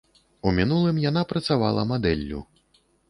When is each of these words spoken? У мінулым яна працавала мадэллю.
У 0.47 0.53
мінулым 0.59 0.97
яна 1.03 1.23
працавала 1.33 1.81
мадэллю. 1.91 2.39